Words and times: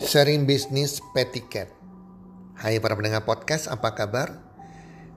Sharing 0.00 0.48
bisnis 0.48 1.04
Petiket. 1.12 1.68
Hai 2.56 2.80
para 2.80 2.96
pendengar 2.96 3.28
podcast, 3.28 3.68
apa 3.68 3.92
kabar? 3.92 4.32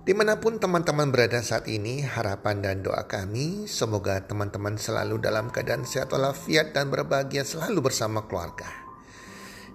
Di 0.04 0.12
mana 0.12 0.44
pun 0.44 0.60
teman-teman 0.60 1.08
berada 1.08 1.40
saat 1.40 1.72
ini, 1.72 2.04
harapan 2.04 2.60
dan 2.60 2.84
doa 2.84 3.08
kami 3.08 3.64
semoga 3.72 4.20
teman-teman 4.28 4.76
selalu 4.76 5.24
dalam 5.24 5.48
keadaan 5.56 5.88
sehat 5.88 6.12
walafiat 6.12 6.76
dan 6.76 6.92
berbahagia 6.92 7.48
selalu 7.48 7.80
bersama 7.80 8.28
keluarga. 8.28 8.68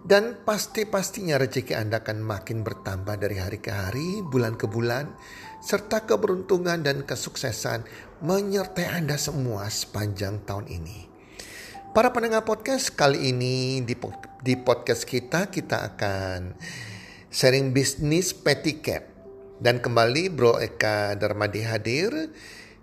Dan 0.04 0.44
pasti-pastinya 0.44 1.40
rezeki 1.40 1.72
Anda 1.72 2.04
akan 2.04 2.20
makin 2.20 2.60
bertambah 2.60 3.16
dari 3.16 3.40
hari 3.40 3.64
ke 3.64 3.72
hari, 3.72 4.20
bulan 4.20 4.60
ke 4.60 4.68
bulan, 4.68 5.16
serta 5.64 6.04
keberuntungan 6.04 6.84
dan 6.84 7.08
kesuksesan 7.08 7.88
menyertai 8.20 8.92
Anda 8.92 9.16
semua 9.16 9.72
sepanjang 9.72 10.44
tahun 10.44 10.68
ini. 10.68 11.07
Para 11.96 12.12
pendengar 12.12 12.44
podcast 12.44 12.92
kali 12.92 13.32
ini 13.32 13.80
di, 13.80 13.96
di 14.44 14.54
podcast 14.60 15.08
kita 15.08 15.48
kita 15.48 15.88
akan 15.94 16.52
sharing 17.32 17.72
bisnis 17.72 18.36
Petiket 18.36 19.08
dan 19.56 19.80
kembali 19.80 20.28
Bro 20.28 20.60
Eka 20.60 21.16
Darmadi 21.16 21.64
hadir 21.64 22.12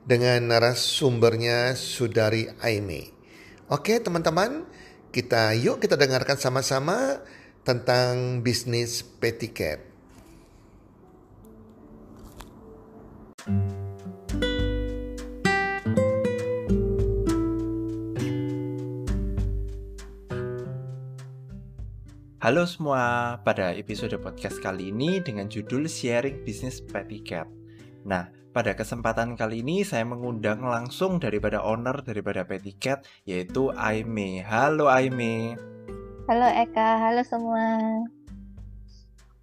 dengan 0.01 0.49
narasumbernya 0.49 1.77
Sudari 1.77 2.49
Aime. 2.65 3.13
Oke 3.69 4.01
teman-teman, 4.01 4.65
kita 5.13 5.53
yuk 5.53 5.85
kita 5.85 6.01
dengarkan 6.01 6.41
sama-sama 6.41 7.21
tentang 7.61 8.41
bisnis 8.41 9.05
Petiket. 9.05 9.94
Halo 22.45 22.61
semua, 22.69 23.41
pada 23.41 23.73
episode 23.73 24.13
podcast 24.21 24.61
kali 24.61 24.93
ini 24.93 25.17
dengan 25.17 25.49
judul 25.49 25.89
Sharing 25.89 26.45
Business 26.45 26.77
Petiket. 26.77 27.49
Nah, 28.05 28.29
pada 28.53 28.77
kesempatan 28.77 29.33
kali 29.33 29.65
ini 29.65 29.81
saya 29.81 30.05
mengundang 30.05 30.61
langsung 30.61 31.17
daripada 31.17 31.65
owner 31.65 32.05
daripada 32.05 32.45
Petiket 32.45 33.01
yaitu 33.25 33.73
Aime. 33.73 34.45
Halo 34.45 34.93
Aime. 34.93 35.57
Halo 36.29 36.45
Eka, 36.45 37.01
halo 37.01 37.25
semua. 37.25 37.81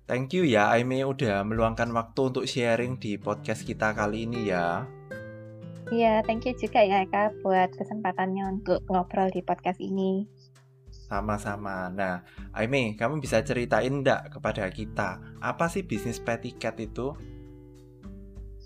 Thank 0.06 0.38
you 0.38 0.46
ya 0.46 0.70
Aime 0.70 1.02
udah 1.02 1.42
meluangkan 1.42 1.90
waktu 1.90 2.20
untuk 2.22 2.46
sharing 2.46 3.02
di 3.02 3.18
podcast 3.18 3.66
kita 3.66 3.98
kali 3.98 4.30
ini 4.30 4.46
ya. 4.46 4.86
Iya, 5.90 6.22
thank 6.22 6.46
you 6.46 6.54
juga 6.54 6.78
ya 6.86 7.02
Eka 7.02 7.34
buat 7.42 7.74
kesempatannya 7.74 8.46
untuk 8.46 8.78
ngobrol 8.86 9.26
di 9.34 9.42
podcast 9.42 9.82
ini. 9.82 10.22
Sama-sama. 11.12 11.92
Nah, 11.92 12.24
Aime, 12.56 12.96
kamu 12.96 13.20
bisa 13.20 13.44
ceritain 13.44 13.92
enggak 13.92 14.32
kepada 14.32 14.64
kita, 14.72 15.20
apa 15.44 15.68
sih 15.68 15.84
bisnis 15.84 16.16
petiket 16.16 16.72
itu? 16.80 17.12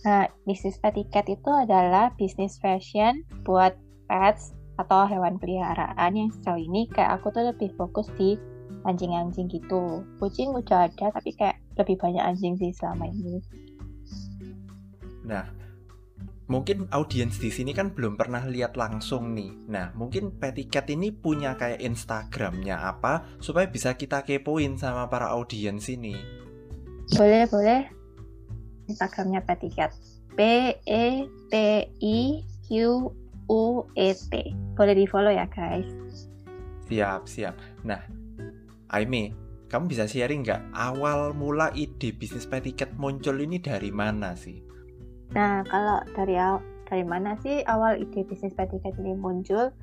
Nah, 0.06 0.30
bisnis 0.46 0.78
petiket 0.78 1.26
itu 1.26 1.50
adalah 1.50 2.14
bisnis 2.14 2.54
fashion 2.62 3.26
buat 3.42 3.74
pets 4.06 4.54
atau 4.78 5.10
hewan 5.10 5.42
peliharaan 5.42 6.14
yang 6.14 6.30
sejauh 6.30 6.62
ini 6.62 6.86
kayak 6.94 7.18
aku 7.18 7.34
tuh 7.34 7.50
lebih 7.50 7.74
fokus 7.74 8.06
di 8.14 8.38
anjing-anjing 8.86 9.50
gitu. 9.50 10.06
Kucing 10.22 10.54
udah 10.54 10.86
ada, 10.86 11.10
tapi 11.10 11.34
kayak 11.34 11.58
lebih 11.74 11.98
banyak 11.98 12.22
anjing 12.22 12.54
sih 12.54 12.70
selama 12.70 13.10
ini. 13.10 13.42
Nah, 15.26 15.50
mungkin 16.46 16.86
audiens 16.94 17.42
di 17.42 17.50
sini 17.50 17.74
kan 17.74 17.90
belum 17.90 18.14
pernah 18.14 18.46
lihat 18.46 18.78
langsung 18.78 19.34
nih. 19.34 19.52
Nah, 19.66 19.90
mungkin 19.98 20.34
Petiket 20.38 20.86
ini 20.94 21.10
punya 21.10 21.58
kayak 21.58 21.82
Instagramnya 21.82 22.78
apa 22.78 23.26
supaya 23.42 23.66
bisa 23.66 23.94
kita 23.98 24.22
kepoin 24.22 24.78
sama 24.78 25.10
para 25.10 25.30
audiens 25.34 25.90
ini. 25.90 26.14
Boleh, 27.14 27.46
boleh. 27.50 27.82
Instagramnya 28.86 29.42
Petiket. 29.42 29.90
P 30.36 30.40
E 30.84 31.26
T 31.48 31.54
I 32.02 32.18
Q 32.68 32.70
U 33.48 33.62
E 33.94 34.08
T. 34.14 34.32
Boleh 34.78 34.94
di 34.94 35.06
follow 35.08 35.32
ya 35.32 35.48
guys. 35.50 35.88
Siap, 36.86 37.26
siap. 37.26 37.58
Nah, 37.82 37.98
Aime, 38.94 39.34
kamu 39.66 39.90
bisa 39.90 40.06
sharing 40.06 40.46
nggak 40.46 40.70
awal 40.70 41.34
mula 41.34 41.74
ide 41.74 42.14
bisnis 42.14 42.46
Petiket 42.46 42.94
muncul 42.94 43.42
ini 43.42 43.58
dari 43.58 43.90
mana 43.90 44.38
sih? 44.38 44.65
Nah, 45.34 45.66
kalau 45.66 45.98
dari 46.14 46.36
dari 46.86 47.02
mana 47.02 47.34
sih 47.42 47.66
awal 47.66 47.98
ide 47.98 48.22
bisnis 48.22 48.54
petiket 48.54 48.94
ini 49.02 49.18
muncul? 49.18 49.74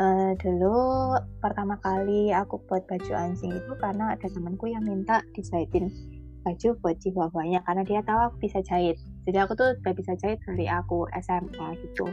Uh, 0.00 0.32
dulu 0.40 1.12
pertama 1.44 1.76
kali 1.84 2.32
aku 2.32 2.56
buat 2.64 2.88
baju 2.88 3.12
anjing 3.12 3.52
itu 3.52 3.72
karena 3.76 4.16
ada 4.16 4.32
temanku 4.32 4.64
yang 4.72 4.80
minta 4.80 5.20
dijahitin 5.36 5.92
baju 6.40 6.72
buat 6.80 6.96
chihuahuanya 7.04 7.60
karena 7.68 7.84
dia 7.84 8.00
tahu 8.00 8.32
aku 8.32 8.36
bisa 8.48 8.64
jahit. 8.64 8.96
Jadi 9.28 9.36
aku 9.36 9.52
tuh 9.52 9.76
udah 9.76 9.92
bisa 9.92 10.16
jahit 10.16 10.40
dari 10.48 10.66
aku 10.72 11.04
SMA 11.20 11.68
gitu. 11.84 12.08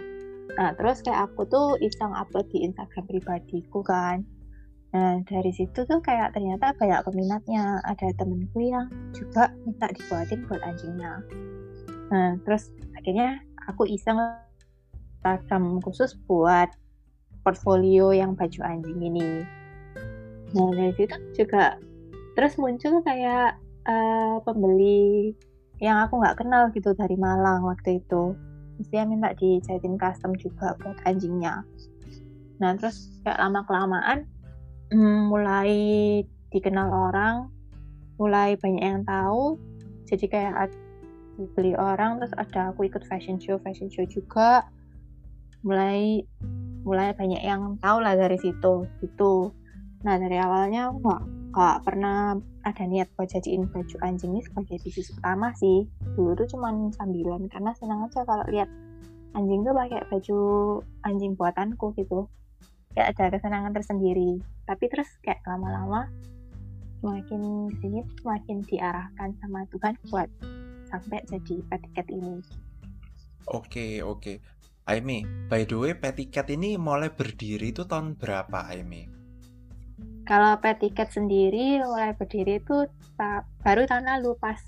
Nah, 0.59 0.75
terus 0.75 0.99
kayak 0.99 1.31
aku 1.31 1.47
tuh 1.47 1.79
iseng 1.79 2.11
upload 2.11 2.47
di 2.51 2.67
Instagram 2.67 3.07
pribadiku 3.07 3.79
kan. 3.83 4.27
Nah, 4.95 5.19
dari 5.27 5.51
situ 5.51 5.83
tuh 5.83 5.99
kayak 5.99 6.35
ternyata 6.35 6.71
banyak 6.75 7.03
peminatnya. 7.03 7.83
Ada 7.83 8.15
temenku 8.15 8.59
yang 8.63 8.87
juga 9.11 9.51
minta 9.67 9.91
dibuatin 9.91 10.43
buat 10.47 10.63
anjingnya. 10.63 11.23
Nah, 12.11 12.39
terus 12.47 12.71
akhirnya 12.95 13.43
aku 13.67 13.87
iseng 13.87 14.19
Instagram 15.19 15.83
khusus 15.83 16.15
buat 16.27 16.71
portfolio 17.43 18.15
yang 18.15 18.35
baju 18.35 18.59
anjing 18.63 18.99
ini. 19.03 19.43
Nah, 20.55 20.71
dari 20.71 20.93
situ 20.95 21.15
juga 21.35 21.75
terus 22.39 22.55
muncul 22.55 23.03
kayak 23.03 23.59
uh, 23.89 24.39
pembeli 24.45 25.33
yang 25.83 26.05
aku 26.05 26.21
nggak 26.21 26.37
kenal 26.39 26.69
gitu 26.71 26.95
dari 26.95 27.19
Malang 27.19 27.67
waktu 27.67 27.99
itu. 27.99 28.33
Terus 28.77 28.87
dia 28.93 29.03
minta 29.03 29.33
dijahitin 29.35 29.97
custom 29.97 30.37
juga 30.37 30.77
buat 30.79 30.95
anjingnya. 31.03 31.65
Nah, 32.61 32.77
terus 32.77 33.19
kayak 33.25 33.41
lama-kelamaan 33.41 34.25
hmm, 34.93 35.29
mulai 35.29 35.71
dikenal 36.53 36.89
orang, 36.89 37.51
mulai 38.21 38.55
banyak 38.55 38.83
yang 38.83 39.03
tahu. 39.03 39.59
Jadi 40.07 40.25
kayak 40.31 40.71
dibeli 41.37 41.77
orang 41.77 42.17
terus 42.17 42.33
ada 42.35 42.73
aku 42.73 42.89
ikut 42.89 43.05
fashion 43.05 43.37
show 43.37 43.61
fashion 43.61 43.87
show 43.87 44.03
juga. 44.09 44.65
Mulai 45.61 46.25
mulai 46.81 47.13
banyak 47.13 47.43
yang 47.45 47.77
tahu 47.77 48.01
lah 48.01 48.17
dari 48.17 48.41
situ 48.41 48.89
gitu. 49.05 49.53
Nah 50.01 50.15
dari 50.17 50.41
awalnya 50.41 50.89
aku 50.89 50.97
nggak 51.05 51.23
nggak 51.53 51.77
pernah 51.85 52.37
ada 52.67 52.83
niat 52.85 53.09
buat 53.15 53.31
jadiin 53.31 53.65
baju 53.71 53.95
anjing 54.03 54.35
ini 54.35 54.41
sebagai 54.43 54.77
bisnis 54.81 55.13
utama 55.13 55.53
sih. 55.55 55.85
Dulu 56.17 56.33
tuh 56.37 56.47
cuman 56.57 56.91
sambilan 56.93 57.47
karena 57.49 57.71
senang 57.77 58.05
aja 58.09 58.25
kalau 58.25 58.45
lihat 58.49 58.69
anjing 59.37 59.61
tuh 59.61 59.73
pakai 59.73 60.01
baju 60.09 60.39
anjing 61.05 61.33
buatanku 61.37 61.93
gitu. 61.95 62.27
Kayak 62.97 63.13
ada 63.13 63.37
kesenangan 63.37 63.73
tersendiri. 63.77 64.41
Tapi 64.65 64.85
terus 64.89 65.07
kayak 65.21 65.45
lama-lama 65.45 66.09
semakin 66.97 67.69
sini 67.77 68.01
semakin 68.21 68.57
diarahkan 68.65 69.29
sama 69.37 69.69
Tuhan 69.69 69.93
buat 70.09 70.29
sampai 70.87 71.21
jadi 71.27 71.61
petiket 71.67 72.07
ini. 72.09 72.41
Oke, 73.47 74.03
oke. 74.03 74.43
Aimi, 74.87 75.27
by 75.51 75.67
the 75.67 75.75
way, 75.75 75.93
petiket 75.95 76.47
ini 76.47 76.79
mulai 76.79 77.11
berdiri 77.11 77.75
itu 77.75 77.83
tahun 77.83 78.15
berapa, 78.15 78.71
Aimi? 78.71 79.07
Kalau 80.23 80.59
petiket 80.59 81.11
sendiri 81.11 81.79
mulai 81.83 82.15
berdiri 82.15 82.59
itu 82.59 82.87
baru 83.63 83.83
tahun 83.87 84.07
lalu 84.07 84.35
pas 84.39 84.59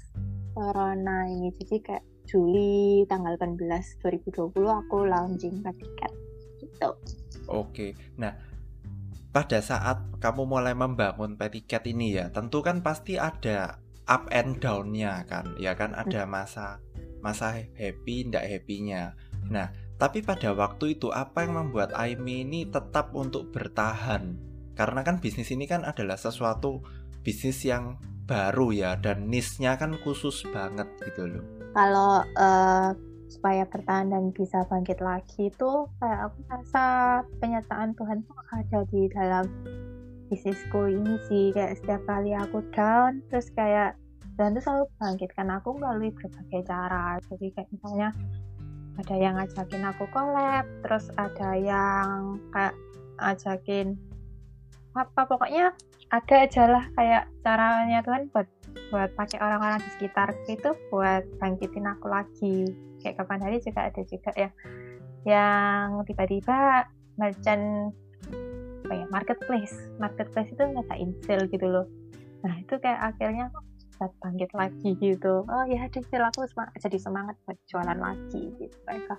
corona 0.55 1.27
ini. 1.27 1.51
Jadi 1.55 1.75
kayak 1.83 2.03
Juli 2.27 3.03
tanggal 3.09 3.35
18 3.41 3.57
2020 4.03 4.53
aku 4.53 4.97
launching 5.07 5.63
petiket 5.63 6.11
gitu. 6.61 6.89
Oke. 7.49 7.97
Nah, 8.21 8.35
pada 9.31 9.59
saat 9.59 10.03
kamu 10.21 10.45
mulai 10.45 10.75
membangun 10.75 11.39
petiket 11.39 11.87
ini 11.89 12.15
ya, 12.19 12.29
tentu 12.29 12.61
kan 12.61 12.83
pasti 12.85 13.15
ada 13.15 13.81
up 14.09 14.25
and 14.33 14.57
down-nya 14.57 15.23
kan. 15.29 15.53
Ya 15.61 15.77
kan 15.77 15.93
ada 15.93 16.25
masa 16.25 16.81
masa 17.21 17.53
happy 17.77 18.27
ndak 18.27 18.43
happy-nya. 18.49 19.13
Nah 19.47 19.69
tapi 20.01 20.25
pada 20.25 20.55
waktu 20.57 20.97
itu 20.97 21.13
apa 21.13 21.45
yang 21.45 21.59
membuat 21.59 21.93
Aimi 21.93 22.41
ini 22.41 22.65
tetap 22.65 23.13
untuk 23.13 23.53
bertahan? 23.53 24.35
Karena 24.73 25.05
kan 25.05 25.21
bisnis 25.21 25.53
ini 25.53 25.69
kan 25.69 25.85
adalah 25.85 26.15
sesuatu 26.15 26.81
bisnis 27.21 27.61
yang 27.67 27.99
baru 28.23 28.71
ya 28.71 28.91
dan 28.95 29.27
niche-nya 29.27 29.75
kan 29.75 29.97
khusus 30.01 30.45
banget 30.49 30.87
gitu 31.03 31.27
loh. 31.27 31.45
Kalau 31.75 32.23
uh, 32.39 32.95
supaya 33.29 33.67
bertahan 33.69 34.09
dan 34.09 34.33
bisa 34.33 34.65
bangkit 34.65 35.03
lagi 35.03 35.53
itu 35.53 35.71
kayak 36.01 36.31
aku 36.33 36.39
rasa 36.49 36.85
penyataan 37.37 37.93
Tuhan 37.93 38.25
tuh 38.25 38.39
ada 38.49 38.79
di 38.89 39.01
dalam 39.13 39.45
bisnisku 40.29 40.87
ini 40.87 41.17
sih 41.27 41.49
kayak 41.51 41.81
setiap 41.81 42.01
kali 42.05 42.37
aku 42.37 42.61
down 42.71 43.19
terus 43.27 43.49
kayak 43.57 43.97
dan 44.39 44.55
itu 44.55 44.63
selalu 44.63 44.87
bangkitkan 44.95 45.51
aku 45.51 45.75
melalui 45.75 46.15
berbagai 46.15 46.63
cara. 46.63 47.19
Jadi 47.27 47.51
kayak 47.51 47.67
misalnya 47.75 48.15
ada 48.95 49.15
yang 49.19 49.35
ngajakin 49.35 49.83
aku 49.83 50.03
collab 50.15 50.65
terus 50.85 51.11
ada 51.19 51.49
yang 51.59 52.39
kayak 52.55 52.75
ngajakin 53.19 53.99
apa 54.95 55.21
pokoknya 55.27 55.75
ada 56.09 56.35
aja 56.47 56.63
lah 56.65 56.85
kayak 56.95 57.23
caranya 57.43 57.99
Tuhan 58.01 58.31
buat 58.31 58.47
buat 58.89 59.09
pakai 59.13 59.37
orang-orang 59.43 59.83
di 59.83 59.89
sekitar 59.99 60.33
itu 60.47 60.71
buat 60.87 61.27
bangkitin 61.37 61.85
aku 61.85 62.07
lagi. 62.07 62.57
Kayak 63.03 63.23
kapan 63.23 63.43
hari 63.43 63.57
juga 63.59 63.91
ada 63.91 64.01
juga 64.07 64.31
ya 64.39 64.49
yang 65.27 65.99
tiba-tiba 66.07 66.87
merchant 67.19 67.91
apa 68.89 68.97
ya 68.97 69.05
marketplace 69.13 69.77
marketplace 70.01 70.49
itu 70.49 70.63
nggak 70.65 70.89
sale 71.21 71.45
gitu 71.53 71.67
loh 71.69 71.85
nah 72.41 72.57
itu 72.57 72.73
kayak 72.81 73.13
akhirnya 73.13 73.53
aku 73.53 73.61
bisa 73.77 74.05
bangkit 74.17 74.51
lagi 74.57 74.89
gitu 74.97 75.45
oh 75.45 75.63
ya 75.69 75.85
ada 75.85 76.01
sale 76.09 76.25
aku 76.25 76.41
semangat, 76.49 76.73
jadi 76.81 76.97
semangat 76.97 77.35
buat 77.45 77.57
jualan 77.69 77.99
lagi 78.01 78.49
gitu 78.57 78.77
mereka 78.89 79.15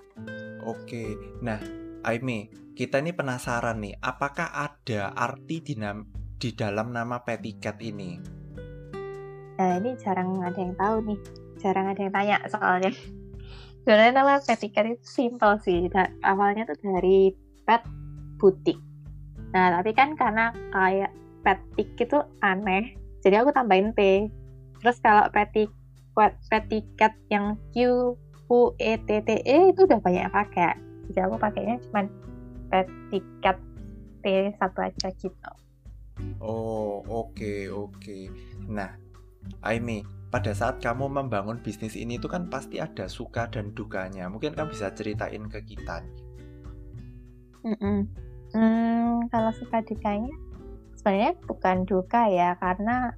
oke 0.67 1.03
nah 1.39 1.63
Aimi, 2.01 2.49
kita 2.73 2.97
ini 2.97 3.13
penasaran 3.13 3.77
nih, 3.77 3.93
apakah 4.01 4.49
ada 4.49 5.13
arti 5.13 5.61
dinam 5.61 6.09
di 6.41 6.49
dalam 6.57 6.89
nama 6.89 7.21
Petiket 7.21 7.77
ini? 7.77 8.17
Nah, 9.61 9.77
ini 9.77 9.93
jarang 10.01 10.41
ada 10.41 10.57
yang 10.57 10.73
tahu 10.73 10.97
nih. 11.05 11.19
Jarang 11.61 11.93
ada 11.93 12.01
yang 12.01 12.09
tanya 12.09 12.37
soalnya. 12.49 12.89
Sebenarnya 13.85 14.13
nama 14.17 14.41
Petiket 14.41 14.97
itu 14.97 15.05
simple 15.05 15.61
sih. 15.61 15.85
Awalnya 16.25 16.65
tuh 16.73 16.81
dari 16.81 17.37
pet 17.69 17.85
butik. 18.41 18.81
Nah, 19.51 19.79
tapi 19.79 19.91
kan 19.91 20.15
karena 20.15 20.55
kayak 20.71 21.11
petik 21.43 21.89
itu 21.99 22.17
aneh, 22.39 22.95
jadi 23.21 23.43
aku 23.43 23.51
tambahin 23.51 23.91
P. 23.91 24.31
Terus 24.81 24.97
kalau 25.03 25.27
petik 25.29 25.69
petiket 26.49 27.13
yang 27.31 27.55
Q 27.71 27.75
U 28.51 28.59
E 28.75 28.99
T 28.99 29.09
T 29.23 29.29
E 29.43 29.57
itu 29.71 29.87
udah 29.87 29.99
banyak 29.99 30.27
pakai. 30.31 30.75
Jadi 31.11 31.19
aku 31.23 31.35
pakainya 31.39 31.75
cuma 31.87 32.07
petiket 32.71 33.57
T 34.23 34.25
satu 34.59 34.79
aja 34.83 35.07
gitu. 35.15 35.51
Oh, 36.37 37.01
oke, 37.07 37.33
okay, 37.33 37.61
oke. 37.71 37.97
Okay. 37.97 38.29
Nah, 38.69 38.93
Aimi, 39.65 40.05
pada 40.29 40.53
saat 40.53 40.77
kamu 40.79 41.09
membangun 41.09 41.57
bisnis 41.59 41.97
ini 41.97 42.21
itu 42.21 42.29
kan 42.29 42.47
pasti 42.47 42.77
ada 42.77 43.09
suka 43.09 43.49
dan 43.49 43.73
dukanya. 43.73 44.29
Mungkin 44.29 44.53
kamu 44.53 44.71
bisa 44.71 44.93
ceritain 44.93 45.49
ke 45.49 45.59
kita. 45.65 46.05
Mm 47.65 47.77
-mm. 47.77 47.99
Kalau 49.27 49.51
suka 49.53 49.83
dukanya? 49.85 50.31
Sebenarnya 50.97 51.33
bukan 51.45 51.83
duka 51.85 52.29
ya, 52.29 52.55
karena 52.57 53.13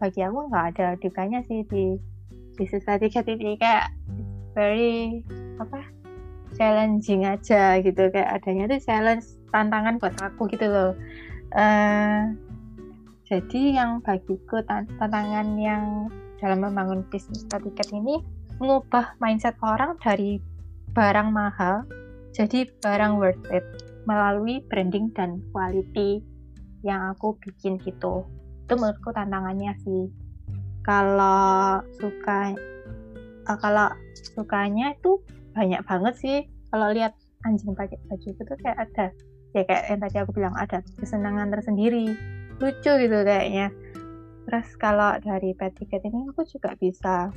bagi 0.00 0.24
aku 0.26 0.50
nggak 0.50 0.66
ada 0.74 0.86
dukanya 0.98 1.44
sih 1.46 1.62
di 1.66 1.98
bisnis 2.54 2.86
tadi 2.86 3.10
ini 3.10 3.58
kayak 3.58 3.90
very 4.54 5.22
apa 5.58 5.86
challenging 6.56 7.26
aja 7.26 7.78
gitu. 7.78 8.10
Kayak 8.10 8.42
adanya 8.42 8.70
tuh 8.70 8.80
challenge 8.82 9.26
tantangan 9.54 10.00
buat 10.02 10.14
aku 10.18 10.50
gitu 10.50 10.66
loh. 10.66 10.92
Uh, 11.54 12.34
jadi 13.24 13.78
yang 13.78 14.02
bagiku 14.02 14.62
tantangan 14.66 15.54
yang 15.58 16.10
dalam 16.38 16.60
membangun 16.60 17.06
bisnis 17.08 17.46
tiket 17.48 17.88
ini 17.94 18.20
mengubah 18.60 19.16
mindset 19.18 19.56
orang 19.64 19.96
dari 19.98 20.38
barang 20.94 21.28
mahal 21.34 21.82
jadi 22.36 22.70
barang 22.82 23.18
worth 23.18 23.42
it 23.50 23.64
melalui 24.04 24.60
branding 24.68 25.12
dan 25.16 25.40
quality 25.50 26.20
yang 26.84 27.16
aku 27.16 27.36
bikin 27.40 27.80
gitu. 27.80 28.24
Itu 28.68 28.74
menurutku 28.76 29.12
tantangannya 29.12 29.72
sih. 29.84 30.12
Kalau 30.84 31.80
suka 31.96 32.52
uh, 33.48 33.58
kalau 33.60 33.88
sukanya 34.36 34.92
itu 34.92 35.20
banyak 35.56 35.80
banget 35.88 36.14
sih. 36.20 36.38
Kalau 36.68 36.92
lihat 36.92 37.16
anjing 37.44 37.76
pakai 37.76 38.00
baju 38.08 38.28
itu 38.32 38.42
kayak 38.64 38.78
ada 38.88 39.12
ya 39.54 39.62
kayak 39.62 39.84
yang 39.86 40.00
tadi 40.02 40.16
aku 40.18 40.30
bilang 40.34 40.56
ada 40.58 40.82
kesenangan 40.98 41.52
tersendiri 41.54 42.10
lucu 42.58 42.92
gitu 42.98 43.18
kayaknya 43.22 43.70
terus 44.44 44.66
kalau 44.76 45.16
dari 45.22 45.54
pet 45.54 45.72
ticket 45.78 46.02
ini 46.04 46.26
aku 46.34 46.42
juga 46.44 46.74
bisa 46.76 47.30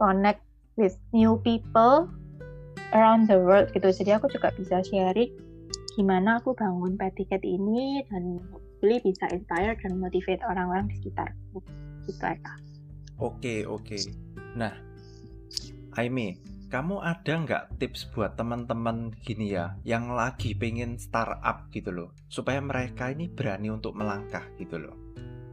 connect 0.00 0.42
with 0.80 0.96
new 1.12 1.38
people 1.44 2.08
around 2.96 3.28
the 3.28 3.36
world 3.36 3.68
gitu 3.76 3.92
jadi 3.92 4.16
aku 4.16 4.32
juga 4.32 4.50
bisa 4.56 4.80
sharing 4.80 5.30
gimana 5.94 6.42
aku 6.42 6.52
bangun 6.58 6.98
pet 6.98 7.14
ticket 7.14 7.42
ini 7.46 8.02
dan 8.10 8.42
hopefully 8.50 8.98
bisa 9.00 9.30
inspire 9.30 9.78
dan 9.78 9.96
motivate 9.96 10.42
orang-orang 10.42 10.90
di 10.90 10.94
sekitarku. 10.98 11.62
Gitu 12.04 12.22
aja. 12.22 12.52
Oke 13.22 13.62
oke. 13.64 13.98
Nah 14.58 14.74
Aimi 15.94 16.34
kamu 16.66 16.98
ada 16.98 17.32
nggak 17.38 17.78
tips 17.78 18.10
buat 18.10 18.34
teman-teman 18.34 19.14
gini 19.22 19.54
ya 19.54 19.78
yang 19.86 20.10
lagi 20.10 20.58
pengen 20.58 20.98
startup 20.98 21.70
gitu 21.70 21.94
loh 21.94 22.10
supaya 22.26 22.58
mereka 22.58 23.14
ini 23.14 23.30
berani 23.30 23.70
untuk 23.70 23.94
melangkah 23.94 24.42
gitu 24.58 24.82
loh? 24.82 24.98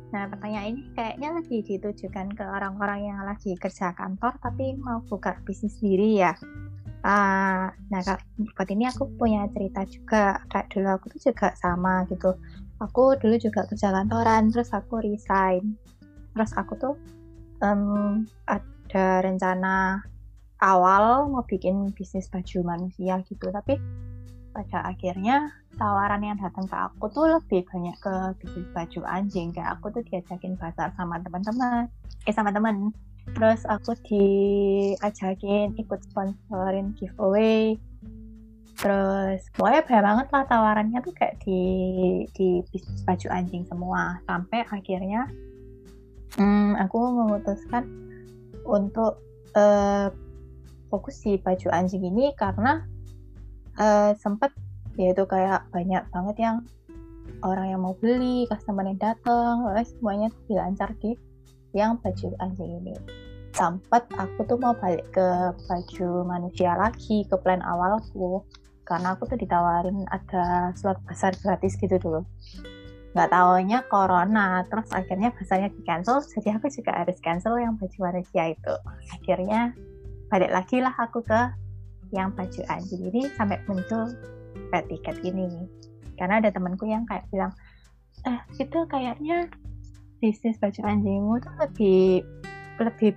Nah 0.10 0.26
pertanyaan 0.28 0.74
ini 0.74 0.82
kayaknya 0.98 1.30
lagi 1.38 1.58
ditujukan 1.62 2.28
ke 2.34 2.44
orang-orang 2.44 3.14
yang 3.14 3.22
lagi 3.22 3.54
kerja 3.54 3.94
kantor 3.94 4.34
tapi 4.42 4.74
mau 4.82 5.06
buka 5.06 5.38
bisnis 5.46 5.78
sendiri 5.78 6.20
ya 6.20 6.34
uh, 7.02 7.70
nah 7.70 8.02
buat 8.56 8.70
ini 8.70 8.90
aku 8.90 9.10
punya 9.18 9.46
cerita 9.54 9.86
juga. 9.86 10.42
Kayak 10.50 10.68
dulu 10.74 10.88
aku 10.94 11.06
tuh 11.18 11.22
juga 11.32 11.48
sama 11.58 12.06
gitu. 12.10 12.34
Aku 12.82 13.14
dulu 13.18 13.38
juga 13.38 13.66
kerja 13.70 13.94
kantoran 13.94 14.50
terus 14.50 14.74
aku 14.74 15.02
resign. 15.02 15.78
Terus 16.34 16.52
aku 16.58 16.74
tuh 16.78 16.96
um, 17.62 18.26
ada 18.50 19.06
rencana 19.22 20.02
awal 20.62 21.30
mau 21.30 21.46
bikin 21.46 21.94
bisnis 21.94 22.30
baju 22.30 22.66
manusia 22.66 23.22
gitu. 23.26 23.50
Tapi 23.50 23.78
pada 24.52 24.84
akhirnya 24.84 25.48
tawaran 25.80 26.20
yang 26.28 26.36
datang 26.36 26.68
ke 26.68 26.76
aku 26.76 27.08
tuh 27.08 27.26
lebih 27.40 27.64
banyak 27.70 27.96
ke 28.02 28.14
bisnis 28.42 28.68
baju 28.74 29.00
anjing. 29.10 29.54
Kayak 29.54 29.80
aku 29.80 29.94
tuh 29.94 30.04
diajakin 30.06 30.58
pasar 30.58 30.94
sama 30.98 31.22
teman-teman 31.22 31.88
eh 32.30 32.34
sama 32.34 32.54
teman 32.54 32.94
terus 33.32 33.62
aku 33.70 33.96
diajakin 34.06 35.78
ikut 35.78 36.00
sponsorin 36.10 36.94
giveaway. 36.98 37.78
Terus 38.82 39.46
pokoknya 39.54 39.82
banyak 39.86 40.02
banget 40.02 40.28
lah 40.34 40.44
tawarannya 40.50 41.00
tuh 41.06 41.14
kayak 41.14 41.38
di 41.46 41.62
di 42.34 42.66
bisnis 42.74 43.06
baju 43.06 43.28
anjing 43.30 43.64
semua. 43.70 44.18
Sampai 44.26 44.66
akhirnya 44.66 45.30
hmm, 46.38 46.82
aku 46.82 46.98
memutuskan 46.98 47.86
untuk 48.66 49.22
uh, 49.54 50.10
fokus 50.90 51.22
di 51.24 51.38
baju 51.38 51.68
anjing 51.72 52.04
ini 52.04 52.34
karena 52.36 52.84
uh, 53.78 54.12
sempet 54.18 54.52
yaitu 55.00 55.24
kayak 55.24 55.64
banyak 55.72 56.04
banget 56.12 56.36
yang 56.42 56.58
orang 57.42 57.74
yang 57.74 57.82
mau 57.82 57.96
beli, 57.98 58.46
customer 58.50 58.86
yang 58.86 59.00
datang, 59.00 59.66
semuanya 59.88 60.30
dilancar 60.46 60.94
di 61.00 61.16
yang 61.72 62.00
baju 62.00 62.28
anjing 62.40 62.72
ini. 62.84 62.96
Sempat 63.52 64.08
aku 64.16 64.48
tuh 64.48 64.56
mau 64.60 64.72
balik 64.80 65.04
ke 65.12 65.28
baju 65.68 66.24
manusia 66.24 66.76
lagi 66.80 67.28
ke 67.28 67.36
plan 67.40 67.60
awalku 67.64 68.44
karena 68.88 69.16
aku 69.16 69.28
tuh 69.28 69.40
ditawarin 69.40 70.08
ada 70.08 70.72
slot 70.76 71.00
besar 71.08 71.36
gratis 71.44 71.76
gitu 71.80 72.00
dulu. 72.00 72.22
Nggak 73.12 73.28
taunya 73.28 73.80
corona, 73.92 74.64
terus 74.72 74.88
akhirnya 74.96 75.36
besarnya 75.36 75.68
di 75.68 75.84
cancel, 75.84 76.24
jadi 76.24 76.56
aku 76.56 76.72
juga 76.72 76.96
harus 76.96 77.20
cancel 77.20 77.60
yang 77.60 77.76
baju 77.76 77.98
manusia 78.00 78.56
itu. 78.56 78.74
Akhirnya 79.12 79.76
balik 80.32 80.52
lagi 80.56 80.80
lah 80.80 80.96
aku 80.96 81.20
ke 81.20 81.42
yang 82.16 82.32
baju 82.36 82.62
anjing 82.72 83.04
ini 83.12 83.28
sampai 83.36 83.60
muncul 83.68 84.12
red 84.72 84.88
ticket 84.88 85.20
ini 85.24 85.68
karena 86.20 86.40
ada 86.44 86.52
temanku 86.52 86.88
yang 86.88 87.08
kayak 87.08 87.26
bilang 87.32 87.52
eh 88.28 88.40
itu 88.60 88.80
kayaknya 88.88 89.48
bisnis 90.22 90.56
baju 90.62 90.82
anjingmu 90.86 91.42
tuh 91.42 91.54
lebih 91.60 92.22
lebih 92.78 93.12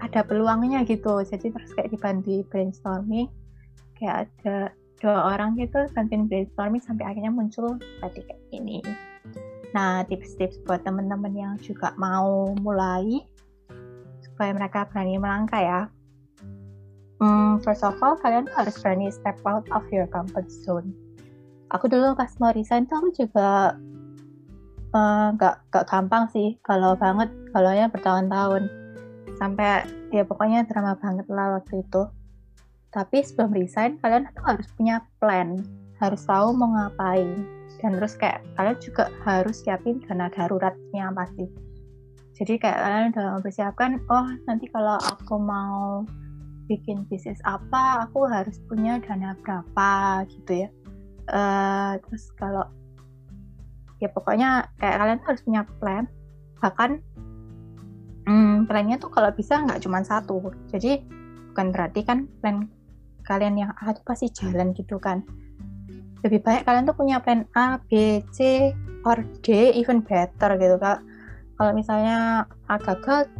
ada 0.00 0.22
peluangnya 0.22 0.86
gitu. 0.86 1.20
Jadi 1.26 1.50
terus 1.50 1.70
kayak 1.74 1.90
dibantu 1.90 2.46
brainstorming 2.48 3.28
kayak 3.98 4.30
ada 4.30 4.70
dua 5.02 5.36
orang 5.36 5.58
gitu 5.58 5.84
bantuin 5.92 6.30
brainstorming 6.30 6.80
sampai 6.80 7.04
akhirnya 7.10 7.34
muncul 7.34 7.76
red 8.00 8.12
ticket 8.14 8.38
ini. 8.54 8.80
Nah 9.74 10.06
tips-tips 10.06 10.62
buat 10.64 10.86
teman-teman 10.86 11.34
yang 11.34 11.54
juga 11.58 11.92
mau 11.98 12.54
mulai 12.62 13.26
supaya 14.22 14.54
mereka 14.54 14.86
berani 14.88 15.18
melangkah 15.18 15.60
ya. 15.60 15.82
Hmm, 17.22 17.62
first 17.62 17.86
of 17.86 17.94
all, 18.02 18.18
kalian 18.18 18.50
harus 18.58 18.74
berani 18.82 19.06
step 19.08 19.38
out 19.46 19.64
of 19.70 19.86
your 19.94 20.10
comfort 20.10 20.50
zone. 20.50 20.90
Aku 21.70 21.86
dulu 21.86 22.12
pas 22.18 22.30
mau 22.42 22.50
resign 22.50 22.84
tuh 22.90 23.00
aku 23.00 23.10
juga 23.14 23.78
nggak 25.34 25.56
uh, 25.58 25.62
gak 25.74 25.86
gampang 25.90 26.30
sih, 26.30 26.54
kalau 26.62 26.94
banget, 26.94 27.26
kalau 27.50 27.74
ya 27.74 27.90
bertahun-tahun. 27.90 28.70
Sampai 29.34 29.82
ya 30.14 30.22
pokoknya 30.22 30.62
drama 30.70 30.94
banget 30.94 31.26
lah 31.26 31.58
waktu 31.58 31.82
itu. 31.82 32.06
Tapi 32.94 33.26
sebelum 33.26 33.50
resign, 33.50 33.98
kalian 33.98 34.30
tuh 34.30 34.46
harus 34.46 34.70
punya 34.78 35.02
plan, 35.18 35.66
harus 35.98 36.22
tahu 36.22 36.54
mau 36.54 36.70
ngapain. 36.70 37.42
Dan 37.82 37.98
terus 37.98 38.14
kayak 38.14 38.46
kalian 38.54 38.78
juga 38.78 39.10
harus 39.26 39.66
siapin 39.66 39.98
dana 40.06 40.30
daruratnya 40.30 41.10
pasti. 41.10 41.50
Jadi 42.38 42.62
kayak 42.62 42.78
kalian 42.78 43.10
udah 43.10 43.26
mempersiapkan, 43.38 43.98
oh 44.06 44.30
nanti 44.46 44.70
kalau 44.70 44.94
aku 45.02 45.34
mau 45.42 46.06
bikin 46.66 47.04
bisnis 47.08 47.40
apa 47.44 48.08
aku 48.08 48.24
harus 48.24 48.56
punya 48.68 48.96
dana 49.04 49.36
berapa 49.44 50.24
gitu 50.32 50.64
ya 50.64 50.68
uh, 51.28 52.00
terus 52.00 52.32
kalau 52.36 52.64
ya 54.04 54.12
pokoknya 54.12 54.68
kayak 54.76 54.96
kalian 55.00 55.16
tuh 55.24 55.28
harus 55.32 55.42
punya 55.48 55.62
plan. 55.80 56.04
Bahkan 56.60 56.90
hmm, 58.28 58.68
plannya 58.68 58.96
tuh 59.00 59.08
kalau 59.08 59.32
bisa 59.32 59.64
nggak 59.64 59.80
cuma 59.80 60.04
satu. 60.04 60.52
Jadi 60.68 61.00
bukan 61.52 61.72
berarti 61.72 62.00
kan 62.04 62.28
plan 62.44 62.68
kalian 63.24 63.56
yang 63.56 63.72
A 63.80 63.96
itu 63.96 64.04
pasti 64.04 64.28
jalan 64.28 64.76
gitu 64.76 65.00
kan. 65.00 65.24
Lebih 66.20 66.44
baik 66.44 66.68
kalian 66.68 66.84
tuh 66.84 66.96
punya 66.96 67.16
plan 67.24 67.48
A, 67.56 67.80
B, 67.88 68.20
C, 68.32 68.70
or 69.08 69.24
D 69.40 69.72
even 69.72 70.04
better 70.04 70.56
gitu 70.60 70.76
kak. 70.76 71.00
Kalau 71.56 71.72
misalnya 71.72 72.44
A 72.68 72.76
gagal 72.76 73.32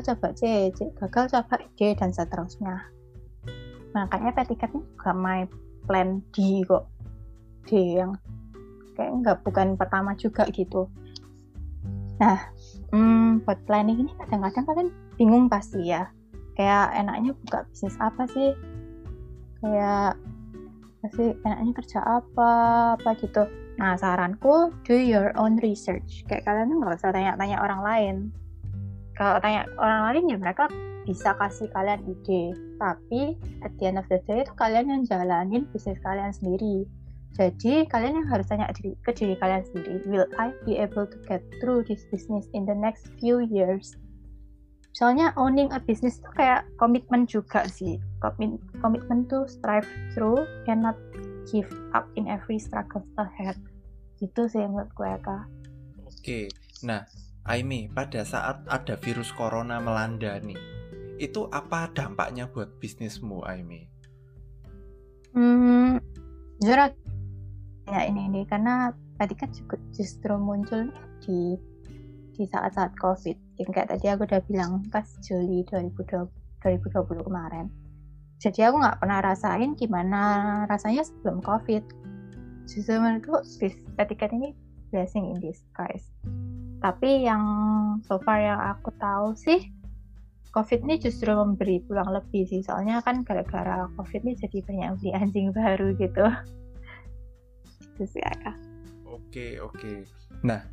coba 0.00 0.32
C, 0.38 0.70
C 0.70 0.86
gagal 0.94 1.34
coba 1.34 1.58
D 1.74 1.98
dan 1.98 2.14
seterusnya. 2.14 2.86
Makanya 3.90 4.30
petiketnya 4.38 4.86
juga 4.86 5.10
my 5.10 5.50
plan 5.86 6.22
D 6.30 6.62
kok. 6.62 6.86
D 7.66 7.98
yang 7.98 8.14
kayak 9.00 9.12
nggak 9.24 9.38
bukan 9.48 9.80
pertama 9.80 10.12
juga 10.20 10.44
gitu. 10.52 10.92
Nah 12.20 12.36
hmm, 12.92 13.48
buat 13.48 13.56
planning 13.64 14.04
ini 14.04 14.12
kadang-kadang 14.20 14.64
kalian 14.68 14.88
bingung 15.16 15.48
pasti 15.48 15.88
ya. 15.88 16.12
Kayak 16.60 16.92
enaknya 16.92 17.32
buka 17.32 17.64
bisnis 17.72 17.96
apa 17.96 18.28
sih? 18.28 18.52
Kayak 19.64 20.20
pasti 21.00 21.32
enaknya 21.48 21.72
kerja 21.80 21.98
apa 22.04 22.50
apa 23.00 23.10
gitu. 23.16 23.48
Nah 23.80 23.96
saranku 23.96 24.68
do 24.84 24.92
your 24.92 25.32
own 25.40 25.56
research. 25.64 26.28
Kayak 26.28 26.44
kalian 26.44 26.76
nggak 26.76 27.00
usah 27.00 27.16
tanya-tanya 27.16 27.56
orang 27.64 27.80
lain. 27.80 28.16
Kalau 29.16 29.40
tanya 29.40 29.64
orang 29.80 30.12
lain 30.12 30.36
ya 30.36 30.36
mereka 30.36 30.68
bisa 31.08 31.32
kasih 31.40 31.72
kalian 31.72 32.04
ide. 32.04 32.52
Tapi 32.76 33.40
at 33.64 33.72
the 33.80 33.88
end 33.88 33.96
of 33.96 34.04
the 34.12 34.20
day 34.28 34.44
itu 34.44 34.52
kalian 34.60 34.92
yang 34.92 35.02
jalanin 35.08 35.64
bisnis 35.72 35.96
kalian 36.04 36.36
sendiri 36.36 36.84
jadi 37.38 37.86
kalian 37.86 38.24
yang 38.24 38.28
harus 38.28 38.50
tanya 38.50 38.66
diri, 38.74 38.98
ke 39.06 39.14
diri 39.14 39.38
kalian 39.38 39.62
sendiri, 39.70 40.02
will 40.10 40.26
I 40.34 40.50
be 40.66 40.74
able 40.76 41.06
to 41.06 41.18
get 41.30 41.40
through 41.62 41.86
this 41.86 42.02
business 42.10 42.50
in 42.52 42.66
the 42.66 42.74
next 42.74 43.06
few 43.22 43.46
years? 43.46 43.94
Soalnya 44.90 45.30
owning 45.38 45.70
a 45.70 45.78
business 45.78 46.18
itu 46.18 46.30
kayak 46.34 46.66
komitmen 46.74 47.24
juga 47.30 47.62
sih. 47.70 48.02
Komitmen 48.82 49.30
to 49.30 49.46
strive 49.46 49.86
through 50.12 50.42
and 50.66 50.82
not 50.82 50.98
give 51.46 51.70
up 51.94 52.10
in 52.18 52.26
every 52.26 52.58
struggle 52.58 53.06
ahead. 53.14 53.54
Gitu 54.18 54.50
sih 54.50 54.66
menurut 54.66 54.90
gue 54.98 55.12
kak. 55.22 55.46
Oke, 56.04 56.40
nah 56.82 57.06
Aimi, 57.46 57.88
pada 57.88 58.26
saat 58.26 58.66
ada 58.68 58.98
virus 59.00 59.32
corona 59.32 59.80
melanda 59.80 60.36
nih, 60.42 60.58
itu 61.16 61.48
apa 61.48 61.88
dampaknya 61.94 62.50
buat 62.50 62.76
bisnismu 62.82 63.46
Aimi? 63.46 63.88
Hmm, 65.32 66.02
jujur 66.60 66.90
ya 67.90 68.06
ini 68.06 68.30
ini. 68.30 68.42
Karena 68.46 68.94
tadi 69.18 69.34
kan 69.34 69.50
justru 69.92 70.34
muncul 70.38 70.88
di 71.20 71.58
di 72.34 72.48
saat-saat 72.48 72.96
covid. 72.96 73.36
Yang 73.60 73.70
kayak 73.76 73.88
tadi 73.92 74.06
aku 74.08 74.24
udah 74.24 74.40
bilang 74.48 74.86
pas 74.88 75.04
Juli 75.20 75.66
2020, 75.68 76.30
2020 76.64 77.28
kemarin. 77.28 77.66
Jadi 78.40 78.64
aku 78.64 78.80
nggak 78.80 78.98
pernah 79.04 79.18
rasain 79.20 79.76
gimana 79.76 80.22
rasanya 80.64 81.04
sebelum 81.04 81.44
covid. 81.44 81.84
Justru 82.64 82.96
menurutku 82.96 83.44
ketika 84.00 84.30
ini 84.32 84.56
blessing 84.88 85.36
in 85.36 85.38
disguise. 85.42 86.08
Tapi 86.80 87.28
yang 87.28 87.44
so 88.08 88.16
far 88.24 88.40
yang 88.40 88.56
aku 88.56 88.88
tahu 88.96 89.36
sih 89.36 89.68
COVID 90.50 90.82
ini 90.82 90.98
justru 90.98 91.30
memberi 91.30 91.78
pulang 91.86 92.10
lebih 92.10 92.42
sih. 92.48 92.64
Soalnya 92.64 92.98
kan 93.06 93.22
gara-gara 93.22 93.86
COVID 93.94 94.26
ini 94.26 94.34
jadi 94.34 94.58
banyak 94.66 94.88
beli 94.98 95.10
anjing 95.14 95.54
baru 95.54 95.94
gitu 95.94 96.26
gitu 98.00 98.16
sih 98.16 98.24
ya 98.24 98.56
Oke 99.04 99.60
oke. 99.60 100.08
Nah, 100.46 100.64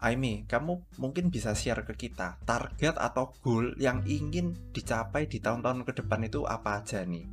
Aimi, 0.00 0.46
kamu 0.46 0.96
mungkin 1.02 1.28
bisa 1.28 1.52
share 1.52 1.82
ke 1.82 2.08
kita 2.08 2.38
target 2.46 2.94
atau 2.96 3.34
goal 3.42 3.74
yang 3.76 4.06
ingin 4.06 4.54
dicapai 4.72 5.26
di 5.26 5.42
tahun-tahun 5.42 5.82
ke 5.84 5.92
depan 6.00 6.22
itu 6.24 6.46
apa 6.46 6.80
aja 6.80 7.02
nih? 7.02 7.26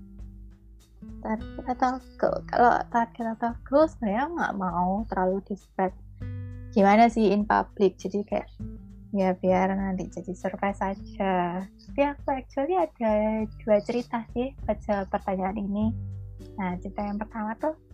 Target 1.21 1.65
atau 1.77 2.01
goal? 2.17 2.37
Kalau 2.49 2.73
target 2.89 3.25
atau 3.37 3.51
goal 3.69 3.85
sebenarnya 3.85 4.25
nggak 4.33 4.53
mau 4.57 5.05
terlalu 5.05 5.45
display 5.45 5.93
gimana 6.73 7.07
sih 7.07 7.31
in 7.31 7.47
public, 7.47 7.95
jadi 7.95 8.19
kayak 8.27 8.49
ya 9.15 9.31
biar 9.39 9.71
nanti 9.77 10.11
jadi 10.11 10.33
surprise 10.35 10.81
saja. 10.81 11.63
Tapi 11.63 12.01
aku 12.03 12.27
actually 12.33 12.75
ada 12.75 13.45
dua 13.63 13.77
cerita 13.79 14.25
sih 14.35 14.51
baca 14.65 15.07
pertanyaan 15.07 15.55
ini. 15.61 15.85
Nah, 16.59 16.75
cerita 16.81 17.05
yang 17.07 17.15
pertama 17.21 17.55
tuh 17.55 17.84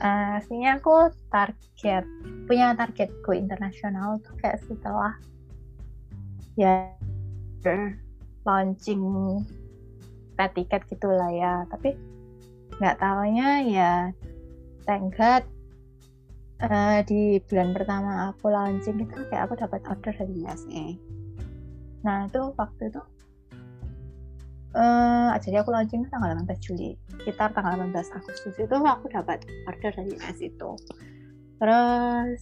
aslinya 0.00 0.80
aku 0.80 1.12
target 1.32 2.04
punya 2.48 2.72
target 2.76 3.10
go 3.24 3.32
internasional 3.36 4.20
tuh 4.24 4.34
kayak 4.40 4.60
setelah 4.64 5.14
ya 6.56 6.92
launching 8.46 9.02
tiket 10.36 10.82
gitulah 10.88 11.32
ya. 11.32 11.64
Tapi 11.68 11.96
nggak 12.76 13.00
tahunya 13.00 13.48
ya 13.72 13.92
thank 14.84 15.16
God 15.16 15.42
uh, 16.60 17.00
di 17.08 17.40
bulan 17.48 17.72
pertama 17.72 18.28
aku 18.32 18.52
launching 18.52 19.00
itu 19.00 19.16
kayak 19.32 19.48
aku 19.48 19.56
dapat 19.56 19.80
order 19.88 20.12
dari 20.12 20.34
USA 20.44 20.86
nah 22.04 22.28
itu 22.28 22.52
waktu 22.54 22.92
itu 22.92 23.02
uh, 24.76 25.32
jadi 25.40 25.64
aku 25.64 25.72
launching 25.72 26.04
tanggal 26.12 26.36
18 26.36 26.60
Juli 26.60 26.94
sekitar 27.16 27.50
tanggal 27.56 27.80
18 27.80 28.12
Agustus. 28.12 28.54
Itu 28.60 28.76
aku 28.76 29.08
dapat 29.08 29.42
order 29.66 29.90
dari 29.90 30.12
US 30.20 30.38
itu. 30.38 30.70
Terus 31.56 32.40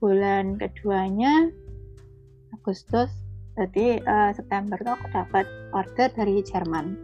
bulan 0.00 0.56
keduanya 0.56 1.52
Agustus 2.56 3.12
berarti 3.54 4.02
uh, 4.02 4.34
September 4.34 4.80
itu 4.80 4.90
aku 4.90 5.06
dapat 5.12 5.46
order 5.76 6.08
dari 6.10 6.40
Jerman. 6.42 6.96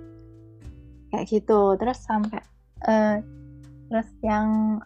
Kayak 1.13 1.29
gitu. 1.29 1.77
Terus 1.77 1.99
sampai 2.01 2.41
uh, 2.89 3.21
terus 3.93 4.09
yang 4.25 4.81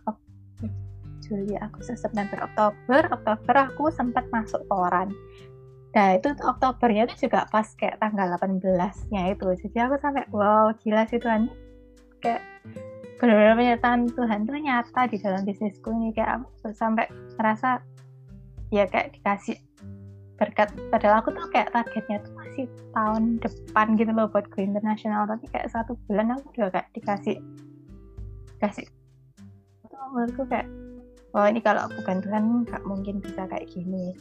Juli 1.24 1.56
Agustus 1.56 2.04
September 2.04 2.44
Oktober 2.44 3.08
Oktober 3.08 3.54
aku 3.56 3.88
sempat 3.88 4.28
masuk 4.28 4.60
koran 4.68 5.08
Nah 5.94 6.18
itu 6.18 6.28
Oktobernya 6.42 7.06
itu 7.06 7.30
juga 7.30 7.46
pas 7.48 7.66
kayak 7.78 8.02
tanggal 8.02 8.34
18-nya 8.34 9.22
itu. 9.30 9.46
Jadi 9.62 9.76
aku 9.78 9.94
sampai 10.02 10.26
wow 10.34 10.74
gila 10.82 11.06
sih 11.06 11.22
Tuhan. 11.22 11.46
Kayak 12.18 12.42
benar-benar 13.22 13.54
penyertaan 13.54 14.00
Tuhan. 14.10 14.38
Itu 14.42 14.52
nyata 14.58 15.00
di 15.06 15.16
dalam 15.22 15.42
bisnisku 15.46 15.88
ini 15.94 16.10
kayak 16.10 16.42
aku 16.42 16.74
sampai 16.74 17.06
ngerasa 17.38 17.78
ya 18.74 18.90
kayak 18.90 19.14
dikasih 19.14 19.56
berkat. 20.34 20.74
Padahal 20.90 21.22
aku 21.22 21.30
tuh 21.30 21.46
kayak 21.54 21.70
targetnya 21.70 22.18
tuh 22.26 22.34
masih 22.34 22.66
tahun 22.90 23.38
depan 23.38 23.94
gitu 23.94 24.10
loh 24.10 24.26
buat 24.26 24.50
go 24.50 24.58
internasional. 24.58 25.30
Tapi 25.30 25.46
kayak 25.54 25.70
satu 25.70 25.94
bulan 26.10 26.34
aku 26.34 26.50
udah 26.58 26.74
kayak 26.74 26.90
dikasih 26.90 27.38
kasih 28.64 28.86
itu 29.84 29.96
menurutku 30.14 30.42
kayak 30.48 30.64
wah 31.36 31.50
ini 31.52 31.60
kalau 31.60 31.84
bukan 31.92 32.24
Tuhan 32.24 32.44
nggak 32.64 32.82
mungkin 32.88 33.20
bisa 33.20 33.44
kayak 33.44 33.68
gini 33.68 34.16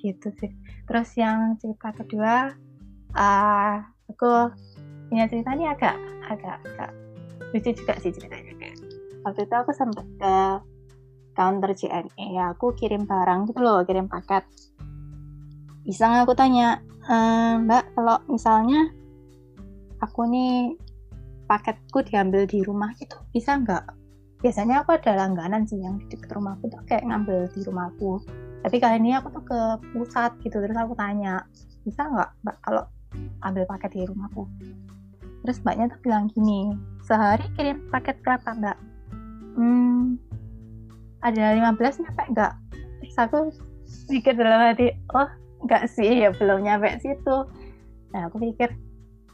gitu 0.00 0.28
sih. 0.40 0.52
Terus 0.86 1.08
yang 1.16 1.56
cerita 1.60 1.92
kedua 1.96 2.52
uh, 3.16 3.76
aku 4.10 4.52
punya 5.08 5.30
cerita 5.30 5.54
ini 5.54 5.70
agak 5.70 5.96
agak 6.26 6.58
agak 6.66 6.90
lucu 7.54 7.70
juga 7.72 7.94
sih 8.02 8.10
ceritanya 8.10 8.56
waktu 9.26 9.42
itu 9.42 9.54
aku 9.58 9.74
sempat 9.74 10.06
ke 10.22 10.34
counter 11.34 11.74
JNE 11.74 12.26
ya 12.38 12.54
aku 12.54 12.72
kirim 12.78 13.10
barang 13.10 13.50
gitu 13.50 13.60
loh 13.60 13.82
kirim 13.82 14.06
paket. 14.06 14.46
Iseng 15.82 16.22
aku 16.22 16.32
tanya 16.38 16.78
ehm, 17.10 17.66
mbak 17.66 17.90
kalau 17.98 18.22
misalnya 18.30 18.90
aku 19.98 20.30
nih 20.30 20.78
paketku 21.50 22.06
diambil 22.06 22.46
di 22.46 22.62
rumah 22.62 22.94
itu 23.02 23.18
bisa 23.34 23.58
nggak? 23.58 23.84
Biasanya 24.40 24.86
aku 24.86 24.94
ada 24.94 25.26
langganan 25.26 25.66
sih 25.66 25.78
yang 25.82 25.98
di 25.98 26.06
dekat 26.14 26.38
rumahku 26.38 26.70
tuh 26.70 26.82
kayak 26.86 27.06
ngambil 27.06 27.50
di 27.50 27.60
rumahku 27.66 28.22
tapi 28.64 28.76
kali 28.78 28.96
ini 29.02 29.16
aku 29.16 29.28
tuh 29.34 29.44
ke 29.44 29.60
pusat 29.92 30.32
gitu 30.40 30.62
terus 30.62 30.76
aku 30.76 30.94
tanya 30.96 31.44
bisa 31.84 32.06
nggak 32.06 32.30
mbak 32.44 32.56
kalau 32.64 32.84
ambil 33.44 33.64
paket 33.68 33.90
di 33.94 34.02
rumahku 34.08 34.44
terus 35.44 35.60
mbaknya 35.62 35.90
tuh 35.92 36.00
bilang 36.02 36.26
gini 36.32 36.74
sehari 37.06 37.46
kirim 37.54 37.86
paket 37.94 38.18
berapa 38.26 38.50
mbak? 38.58 38.78
Hmm 39.56 40.18
ada 41.24 41.56
15 41.58 42.02
nyampe 42.02 42.22
nggak 42.34 42.52
terus 43.02 43.16
aku 43.18 43.38
pikir 44.10 44.34
dalam 44.38 44.70
hati 44.70 44.94
oh 45.14 45.28
nggak 45.66 45.84
sih 45.90 46.22
ya 46.22 46.30
belum 46.30 46.62
nyampe 46.62 47.00
situ. 47.02 47.36
Nah 48.14 48.20
aku 48.28 48.38
pikir 48.38 48.76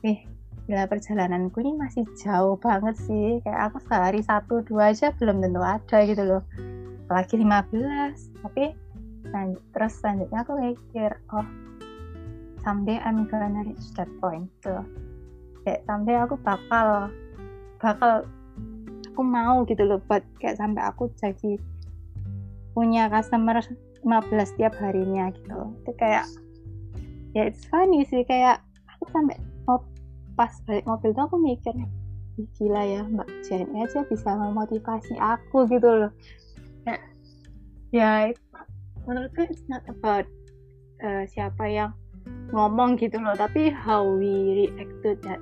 nih 0.01 0.25
gila 0.65 0.87
perjalananku 0.87 1.59
ini 1.61 1.75
masih 1.77 2.07
jauh 2.17 2.57
banget 2.57 2.95
sih. 2.97 3.43
Kayak 3.43 3.73
aku 3.73 3.79
sehari 3.85 4.21
satu 4.23 4.63
dua 4.65 4.95
aja 4.95 5.11
belum 5.19 5.43
tentu 5.43 5.61
ada 5.61 5.99
gitu 6.07 6.23
loh. 6.23 6.43
Apalagi 7.07 7.35
15 7.37 8.47
tapi 8.47 8.73
Terus 9.73 9.93
selanjutnya 9.99 10.45
aku 10.45 10.53
mikir, 10.61 11.11
oh, 11.33 11.49
someday 12.61 13.01
I'm 13.01 13.25
gonna 13.27 13.65
reach 13.65 13.89
that 13.97 14.09
point 14.21 14.53
tuh. 14.61 14.85
Kayak 15.65 15.83
someday 15.89 16.17
aku 16.21 16.37
bakal, 16.45 17.09
bakal, 17.81 18.29
aku 19.13 19.21
mau 19.21 19.65
gitu 19.69 19.85
loh 19.85 20.01
buat 20.09 20.25
kayak 20.41 20.57
sampai 20.57 20.83
aku 20.89 21.13
jadi 21.21 21.61
punya 22.73 23.13
customer 23.13 23.61
15 24.01 24.57
tiap 24.57 24.75
harinya 24.81 25.29
gitu 25.37 25.77
itu 25.85 25.93
kayak 26.01 26.25
ya 27.37 27.45
it's 27.45 27.69
funny 27.69 28.03
sih 28.09 28.25
kayak 28.25 28.65
aku 28.97 29.13
sampai 29.13 29.37
mau 29.69 29.85
pas 30.35 30.53
balik 30.65 30.89
mobil 30.89 31.13
tuh 31.13 31.25
aku 31.29 31.37
mikir 31.37 31.77
gila 32.57 32.83
ya 32.83 33.05
mbak 33.05 33.29
Jen 33.45 33.69
aja 33.77 34.01
bisa 34.09 34.33
memotivasi 34.33 35.15
aku 35.21 35.69
gitu 35.69 36.09
loh 36.09 36.13
ya, 36.89 36.97
ya 37.93 38.11
menurutku 39.09 39.47
it's 39.47 39.65
not 39.67 39.83
about 39.91 40.27
uh, 41.03 41.25
siapa 41.27 41.65
yang 41.67 41.91
ngomong 42.55 42.95
gitu 43.01 43.19
loh 43.19 43.35
tapi 43.35 43.73
how 43.73 44.07
we 44.07 44.67
react 44.67 44.95
to 45.03 45.13
that. 45.27 45.41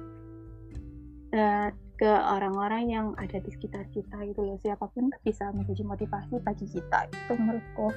Uh, 1.30 1.70
ke 2.00 2.08
orang-orang 2.08 2.88
yang 2.88 3.06
ada 3.20 3.36
di 3.44 3.52
sekitar 3.52 3.84
kita 3.92 4.24
gitu 4.24 4.40
loh. 4.40 4.56
Siapa 4.64 4.88
pun 4.88 5.12
bisa 5.20 5.52
menjadi 5.52 5.84
motivasi 5.84 6.40
bagi 6.40 6.64
kita 6.64 7.12
itu 7.12 7.32
menurutku. 7.36 7.92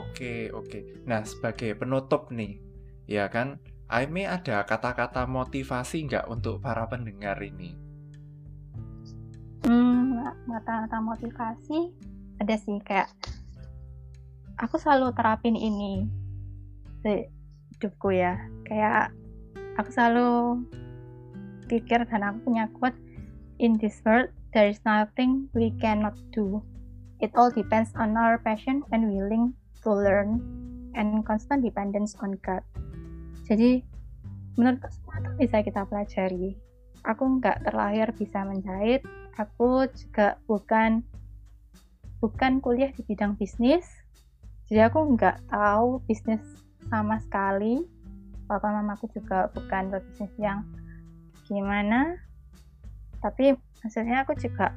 Oke 0.00 0.48
oke. 0.48 1.04
Nah 1.04 1.20
sebagai 1.28 1.76
penutup 1.76 2.32
nih 2.32 2.56
ya 3.04 3.28
kan? 3.28 3.60
Aime 3.90 4.24
ada 4.24 4.64
kata-kata 4.64 5.26
motivasi 5.26 6.08
nggak 6.08 6.32
untuk 6.32 6.64
para 6.64 6.86
pendengar 6.88 7.36
ini? 7.44 7.76
Hmm, 9.68 10.24
kata-kata 10.48 10.96
motivasi 11.04 11.92
ada 12.40 12.56
sih 12.56 12.80
kayak 12.80 13.12
aku 14.60 14.76
selalu 14.76 15.16
terapin 15.16 15.56
ini 15.56 16.04
di 17.00 17.24
hidupku 17.76 18.12
ya. 18.12 18.36
Kayak 18.68 19.16
aku 19.80 19.88
selalu 19.88 20.30
pikir 21.66 22.04
dan 22.04 22.20
aku 22.20 22.38
punya 22.52 22.68
quote 22.76 22.98
in 23.56 23.80
this 23.80 24.04
world 24.04 24.28
there 24.52 24.68
is 24.68 24.78
nothing 24.84 25.48
we 25.56 25.72
cannot 25.80 26.14
do. 26.36 26.60
It 27.20 27.32
all 27.36 27.48
depends 27.48 27.92
on 27.96 28.16
our 28.16 28.40
passion 28.40 28.84
and 28.92 29.08
willing 29.12 29.56
to 29.84 29.92
learn 29.92 30.44
and 30.92 31.24
constant 31.24 31.64
dependence 31.64 32.16
on 32.20 32.36
God. 32.44 32.64
Jadi 33.48 33.80
menurutku 34.60 34.88
semua 34.92 35.24
itu 35.24 35.30
bisa 35.40 35.56
kita 35.64 35.88
pelajari. 35.88 36.56
Aku 37.08 37.40
nggak 37.40 37.64
terlahir 37.64 38.12
bisa 38.12 38.44
menjahit. 38.44 39.04
Aku 39.40 39.88
juga 39.96 40.36
bukan 40.44 41.00
bukan 42.20 42.60
kuliah 42.60 42.92
di 42.92 43.00
bidang 43.00 43.40
bisnis 43.40 43.88
jadi 44.70 44.86
aku 44.86 45.18
nggak 45.18 45.50
tahu 45.50 45.98
bisnis 46.06 46.38
sama 46.86 47.18
sekali. 47.18 47.82
Papa 48.46 48.70
mamaku 48.70 49.10
juga 49.10 49.50
bukan 49.50 49.90
berbisnis 49.90 50.30
yang 50.38 50.62
gimana. 51.50 52.14
Tapi 53.18 53.58
maksudnya 53.82 54.22
aku 54.22 54.38
juga 54.38 54.70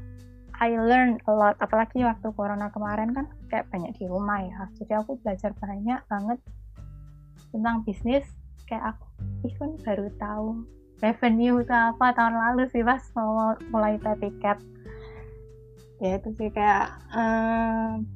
I 0.57 0.73
learn 0.73 1.21
a 1.29 1.31
lot. 1.33 1.61
Apalagi 1.61 2.01
waktu 2.01 2.25
corona 2.33 2.73
kemarin 2.73 3.13
kan 3.13 3.29
kayak 3.53 3.69
banyak 3.69 3.93
di 4.01 4.09
rumah 4.09 4.41
ya. 4.41 4.65
Jadi 4.81 4.97
aku 4.97 5.21
belajar 5.21 5.53
banyak 5.61 6.01
banget 6.09 6.41
tentang 7.53 7.85
bisnis. 7.85 8.25
Kayak 8.65 8.97
aku 8.97 9.05
even 9.45 9.77
baru 9.85 10.09
tahu 10.17 10.65
revenue 11.05 11.61
itu 11.61 11.73
apa 11.73 12.17
tahun 12.17 12.33
lalu 12.33 12.65
sih 12.73 12.81
pas 12.81 13.03
mau 13.13 13.53
mulai 13.69 13.99
tiket 13.99 14.57
ya 15.99 16.15
itu 16.15 16.29
sih 16.39 16.49
kayak 16.51 16.95
um, 17.11 18.07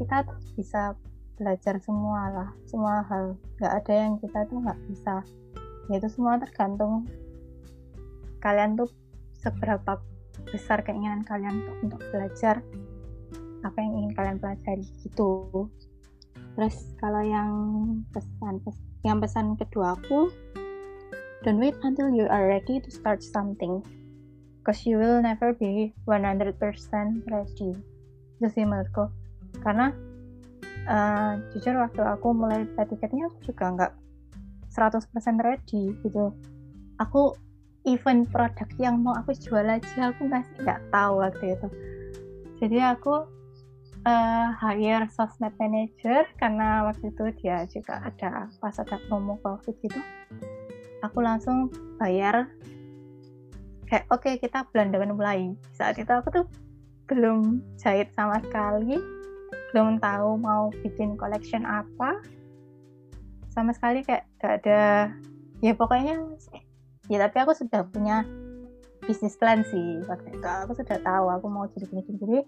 kita 0.00 0.24
tuh 0.24 0.40
bisa 0.56 0.96
belajar 1.36 1.76
semua 1.84 2.32
lah 2.32 2.48
semua 2.64 3.04
hal. 3.12 3.36
Nggak 3.60 3.74
ada 3.84 3.92
yang 3.92 4.14
kita 4.16 4.48
tuh 4.48 4.64
nggak 4.64 4.80
bisa. 4.88 5.20
Ya 5.92 6.00
itu 6.00 6.08
semua 6.08 6.40
tergantung 6.40 7.04
kalian 8.40 8.80
tuh 8.80 8.88
seberapa 9.36 10.00
besar 10.48 10.80
keinginan 10.80 11.20
kalian 11.28 11.60
untuk, 11.60 11.76
untuk 11.84 12.02
belajar 12.08 12.64
apa 13.60 13.76
yang 13.76 13.92
ingin 14.00 14.12
kalian 14.16 14.38
pelajari 14.40 14.84
gitu. 15.04 15.68
Terus 16.56 16.76
kalau 16.96 17.20
yang 17.20 17.52
pesan, 18.12 18.64
yang 19.04 19.20
pesan 19.20 19.56
kedua 19.60 20.00
aku 20.00 20.32
don't 21.44 21.60
wait 21.60 21.76
until 21.84 22.08
you 22.08 22.24
are 22.28 22.48
ready 22.48 22.80
to 22.80 22.88
start 22.88 23.20
something 23.20 23.84
because 24.60 24.84
you 24.88 24.96
will 24.96 25.20
never 25.20 25.52
be 25.56 25.92
100% 26.08 26.56
ready. 27.28 27.70
Itu 28.40 28.48
sih 28.48 28.64
menurutku 28.64 29.19
karena 29.60 29.92
uh, 30.86 31.38
jujur 31.52 31.76
waktu 31.76 32.02
aku 32.02 32.28
mulai 32.32 32.64
tiketnya 32.78 33.28
aku 33.28 33.38
juga 33.50 33.64
nggak 33.74 33.92
100% 34.70 35.44
ready 35.44 35.94
gitu. 36.06 36.30
Aku 37.02 37.34
event 37.88 38.28
produk 38.28 38.68
yang 38.76 39.00
mau 39.00 39.16
aku 39.16 39.32
jual 39.34 39.64
aja 39.64 40.12
aku 40.12 40.28
masih 40.28 40.52
nggak 40.62 40.80
tahu 40.92 41.14
waktu 41.20 41.44
itu. 41.58 41.68
Jadi 42.60 42.78
aku 42.84 43.24
uh, 44.04 44.48
hire 44.60 45.08
sosmed 45.10 45.52
manager 45.56 46.28
karena 46.36 46.84
waktu 46.86 47.08
itu 47.08 47.24
dia 47.40 47.64
juga 47.72 48.04
ada 48.04 48.46
pas 48.60 48.76
ada 48.76 48.96
promo 49.08 49.40
covid 49.40 49.74
gitu. 49.80 50.00
Aku 51.00 51.24
langsung 51.24 51.72
bayar. 51.96 52.52
Kayak 53.88 54.06
oke 54.12 54.22
okay, 54.22 54.34
kita 54.38 54.68
bulan 54.70 54.94
depan 54.94 55.16
mulai 55.18 55.40
saat 55.74 55.98
itu 55.98 56.12
aku 56.14 56.30
tuh 56.30 56.46
belum 57.10 57.58
jahit 57.74 58.14
sama 58.14 58.38
sekali 58.38 59.19
belum 59.70 60.02
tahu 60.02 60.38
mau 60.38 60.70
bikin 60.82 61.14
collection 61.14 61.62
apa 61.66 62.18
sama 63.50 63.74
sekali 63.74 64.02
kayak 64.06 64.26
gak 64.38 64.62
ada 64.62 65.10
ya 65.62 65.72
pokoknya 65.74 66.22
ya 67.10 67.18
tapi 67.22 67.36
aku 67.42 67.52
sudah 67.54 67.86
punya 67.90 68.22
bisnis 69.06 69.34
plan 69.38 69.66
sih 69.66 70.02
waktu 70.06 70.34
itu 70.34 70.46
aku 70.46 70.78
sudah 70.78 70.98
tahu 71.02 71.26
aku 71.30 71.46
mau 71.50 71.66
jadi 71.70 71.86
gini 71.90 72.02
gini 72.06 72.40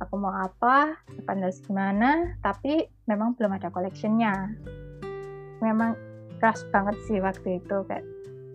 aku 0.00 0.16
mau 0.16 0.32
apa, 0.32 0.96
depan 1.12 1.44
harus 1.44 1.60
gimana, 1.62 2.34
tapi 2.40 2.88
memang 3.04 3.36
belum 3.36 3.60
ada 3.60 3.68
collectionnya. 3.68 4.56
Memang 5.60 5.94
keras 6.40 6.64
banget 6.72 6.96
sih 7.04 7.20
waktu 7.20 7.60
itu 7.60 7.76
kayak 7.84 8.04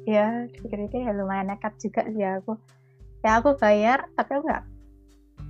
ya 0.10 0.50
pikir-pikir 0.50 1.06
ya 1.06 1.14
lumayan 1.14 1.54
nekat 1.54 1.78
juga 1.78 2.02
sih 2.10 2.26
aku. 2.26 2.58
Ya 3.22 3.38
aku 3.38 3.54
bayar, 3.62 4.10
tapi 4.18 4.42
aku 4.42 4.44
nggak 4.50 4.66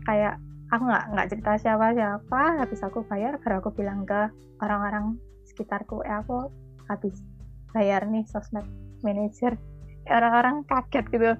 kayak 0.03 0.35
aku 0.75 0.83
nggak 0.91 1.05
nggak 1.15 1.27
cerita 1.31 1.51
siapa 1.57 1.95
siapa, 1.95 2.41
habis 2.59 2.79
aku 2.83 3.07
bayar, 3.07 3.39
baru 3.39 3.63
aku 3.63 3.71
bilang 3.75 4.03
ke 4.03 4.29
orang-orang 4.59 5.15
sekitarku, 5.47 6.03
ya 6.03 6.21
aku 6.21 6.51
habis 6.91 7.15
bayar 7.71 8.03
nih 8.07 8.27
sosmed 8.27 8.67
manager. 9.01 9.55
Ya, 10.05 10.21
orang-orang 10.21 10.67
kaget 10.69 11.05
gitu. 11.09 11.31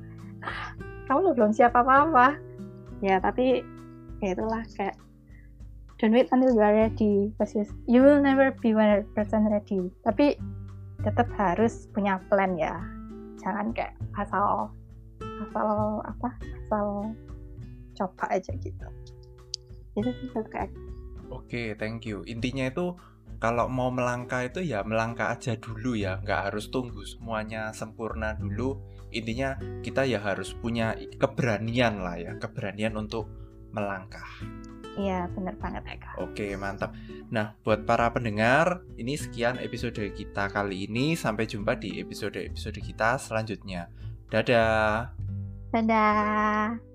Kamu 1.06 1.38
belum 1.38 1.52
siapa 1.54 1.86
apa-apa. 1.86 2.40
Ya 3.04 3.22
tapi 3.22 3.62
ya 4.24 4.34
itulah 4.34 4.64
kayak 4.74 4.96
don't 6.00 6.12
wait 6.12 6.28
until 6.32 6.52
you 6.52 6.60
are 6.60 6.76
ready 6.76 7.32
because 7.32 7.56
you 7.88 8.04
will 8.04 8.20
never 8.20 8.52
be 8.60 8.76
100% 8.76 9.08
ready 9.48 9.88
tapi 10.04 10.36
tetap 11.04 11.28
harus 11.40 11.88
punya 11.96 12.20
plan 12.28 12.56
ya 12.60 12.76
jangan 13.40 13.72
kayak 13.72 13.96
asal 14.20 14.72
asal 15.22 16.02
apa 16.04 16.30
asal 16.68 16.86
coba 17.96 18.26
aja 18.28 18.52
gitu 18.60 18.88
itu 19.96 20.10
sih 20.22 20.30
kayak 20.32 20.72
oke 21.32 21.48
okay, 21.48 21.74
thank 21.76 22.04
you 22.04 22.22
intinya 22.28 22.68
itu 22.68 22.96
kalau 23.40 23.68
mau 23.68 23.92
melangkah 23.92 24.48
itu 24.48 24.64
ya 24.64 24.82
melangkah 24.88 25.36
aja 25.36 25.60
dulu 25.60 25.96
ya 25.96 26.24
nggak 26.24 26.52
harus 26.52 26.72
tunggu 26.72 27.04
semuanya 27.04 27.76
sempurna 27.76 28.36
dulu 28.36 28.80
intinya 29.12 29.60
kita 29.84 30.08
ya 30.08 30.20
harus 30.24 30.56
punya 30.56 30.96
keberanian 31.20 32.04
lah 32.04 32.16
ya 32.20 32.32
keberanian 32.40 32.96
untuk 33.00 33.28
melangkah. 33.76 34.28
Iya, 34.96 35.28
benar 35.36 35.60
banget 35.60 35.84
Eka. 36.00 36.12
Oke, 36.24 36.56
mantap. 36.56 36.96
Nah, 37.28 37.52
buat 37.68 37.84
para 37.84 38.08
pendengar, 38.16 38.80
ini 38.96 39.20
sekian 39.20 39.60
episode 39.60 40.00
kita 40.00 40.48
kali 40.48 40.88
ini. 40.88 41.20
Sampai 41.20 41.52
jumpa 41.52 41.76
di 41.76 42.00
episode-episode 42.00 42.80
kita 42.80 43.20
selanjutnya. 43.20 43.92
Dadah. 44.32 45.12
Dadah. 45.76 46.95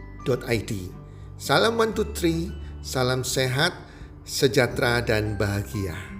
Salam 1.41 1.81
one 1.81 1.97
two 1.97 2.05
three, 2.13 2.53
salam 2.85 3.25
sehat, 3.25 3.73
sejahtera 4.21 5.01
dan 5.01 5.33
bahagia. 5.33 6.10